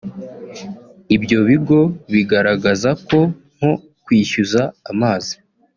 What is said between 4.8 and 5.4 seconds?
amazi